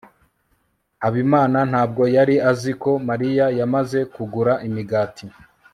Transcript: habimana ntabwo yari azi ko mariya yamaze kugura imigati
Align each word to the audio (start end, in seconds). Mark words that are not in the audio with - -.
habimana 1.03 1.59
ntabwo 1.71 2.03
yari 2.15 2.35
azi 2.51 2.71
ko 2.81 2.91
mariya 3.09 3.45
yamaze 3.59 3.99
kugura 4.13 4.53
imigati 4.67 5.25